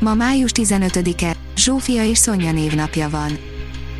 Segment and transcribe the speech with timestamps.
[0.00, 3.38] Ma május 15-e, Zsófia és Szonya névnapja van.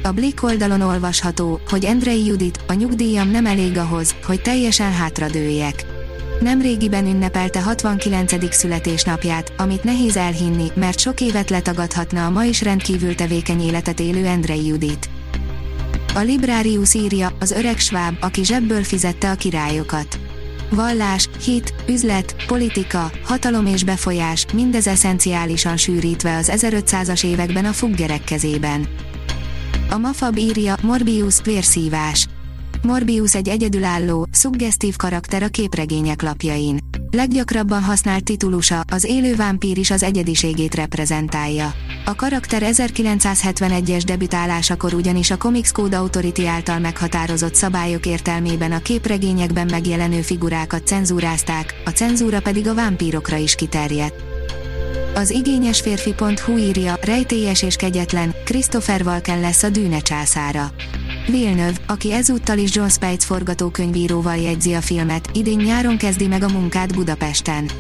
[0.03, 5.85] A Blick oldalon olvasható, hogy Endrei Judit, a nyugdíjam nem elég ahhoz, hogy teljesen hátradőjek.
[6.41, 8.55] Nemrégiben ünnepelte 69.
[8.55, 14.27] születésnapját, amit nehéz elhinni, mert sok évet letagadhatna a ma is rendkívül tevékeny életet élő
[14.27, 15.09] Endrei Judit.
[16.15, 20.30] A Librarius írja, az öreg sváb, aki zsebből fizette a királyokat.
[20.71, 28.25] Vallás, hit, üzlet, politika, hatalom és befolyás, mindez eszenciálisan sűrítve az 1500-as években a fuggerek
[28.25, 28.89] kezében.
[29.91, 32.27] A Mafab írja, Morbius, vérszívás.
[32.83, 36.79] Morbius egy egyedülálló, szuggesztív karakter a képregények lapjain.
[37.13, 41.73] Leggyakrabban használt titulusa, az élő vámpír is az egyediségét reprezentálja.
[42.05, 49.69] A karakter 1971-es debütálásakor ugyanis a Comics Code Authority által meghatározott szabályok értelmében a képregényekben
[49.71, 54.23] megjelenő figurákat cenzúrázták, a cenzúra pedig a vámpírokra is kiterjedt.
[55.15, 60.73] Az igényes férfi.hu írja, rejtélyes és kegyetlen, Christopher Walken lesz a dűne császára.
[61.31, 66.49] Villeneuve, aki ezúttal is John Spites forgatókönyvíróval jegyzi a filmet, idén nyáron kezdi meg a
[66.49, 67.71] munkát Budapesten.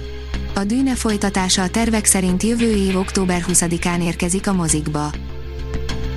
[0.54, 5.12] A dűne folytatása a tervek szerint jövő év október 20-án érkezik a mozikba.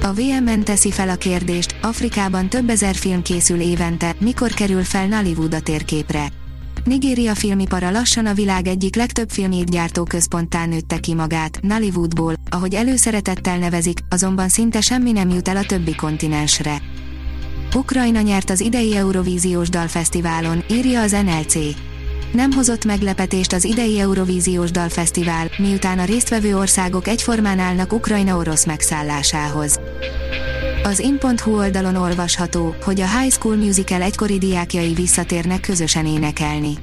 [0.01, 5.07] A VMN teszi fel a kérdést, Afrikában több ezer film készül évente, mikor kerül fel
[5.07, 6.31] Nollywood a térképre.
[6.83, 12.73] Nigéria filmipara lassan a világ egyik legtöbb filmjét gyártó központtá nőtte ki magát, Nollywoodból, ahogy
[12.73, 16.81] előszeretettel nevezik, azonban szinte semmi nem jut el a többi kontinensre.
[17.75, 21.55] Ukrajna nyert az idei Eurovíziós Dalfesztiválon, írja az NLC.
[22.33, 28.65] Nem hozott meglepetést az idei Eurovíziós Dalfesztivál, miután a résztvevő országok egyformán állnak Ukrajna orosz
[28.65, 29.79] megszállásához.
[30.83, 36.73] Az in.hu oldalon olvasható, hogy a High School Musical egykori diákjai visszatérnek közösen énekelni.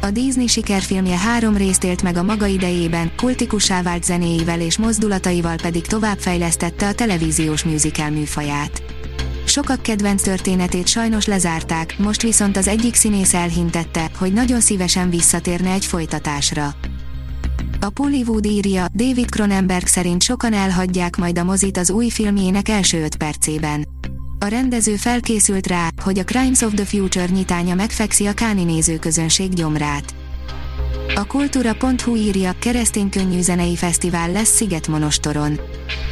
[0.00, 5.56] A Disney sikerfilmje három részt élt meg a maga idejében, kultikussá vált zenéivel és mozdulataival
[5.62, 8.82] pedig továbbfejlesztette a televíziós musical műfaját.
[9.50, 15.72] Sokak kedvenc történetét sajnos lezárták, most viszont az egyik színész elhintette, hogy nagyon szívesen visszatérne
[15.72, 16.74] egy folytatásra.
[17.80, 23.02] A Pollywood írja, David Cronenberg szerint sokan elhagyják majd a mozit az új filmjének első
[23.02, 23.86] öt percében.
[24.38, 29.52] A rendező felkészült rá, hogy a Crimes of the Future nyitánya megfekszi a káni nézőközönség
[29.52, 30.14] gyomrát.
[31.14, 35.60] A kultúra.hu írja, keresztény könnyű zenei fesztivál lesz Szigetmonostoron.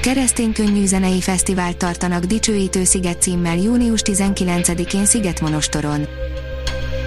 [0.02, 6.06] Keresztény könnyű zenei fesztivált tartanak Dicsőítő Sziget címmel június 19-én Szigetmonostoron.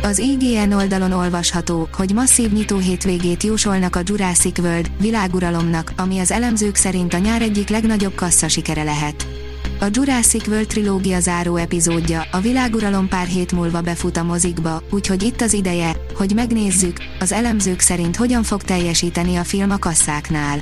[0.03, 6.31] Az IGN oldalon olvasható, hogy masszív nyitó hétvégét jósolnak a Jurassic World világuralomnak, ami az
[6.31, 9.30] elemzők szerint a nyár egyik legnagyobb kassza sikere lehet.
[9.79, 15.23] A Jurassic World trilógia záró epizódja, a világuralom pár hét múlva befut a mozikba, úgyhogy
[15.23, 20.61] itt az ideje, hogy megnézzük, az elemzők szerint hogyan fog teljesíteni a film a kasszáknál.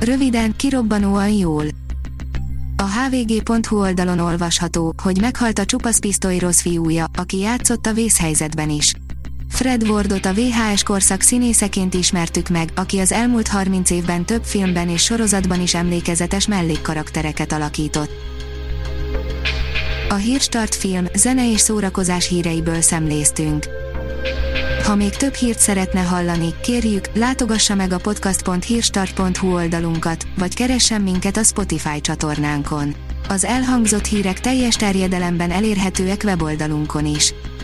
[0.00, 1.64] Röviden, kirobbanóan jól.
[2.76, 8.70] A hvg.hu oldalon olvasható, hogy meghalt a csupasz pisztoly rossz fiúja, aki játszott a vészhelyzetben
[8.70, 8.94] is.
[9.56, 14.88] Fred Wardot a VHS korszak színészeként ismertük meg, aki az elmúlt 30 évben több filmben
[14.88, 18.10] és sorozatban is emlékezetes mellékkaraktereket alakított.
[20.08, 23.66] A Hírstart film, zene és szórakozás híreiből szemléztünk.
[24.84, 31.36] Ha még több hírt szeretne hallani, kérjük, látogassa meg a podcast.hírstart.hu oldalunkat, vagy keressen minket
[31.36, 32.94] a Spotify csatornánkon.
[33.28, 37.34] Az elhangzott hírek teljes terjedelemben elérhetőek weboldalunkon is.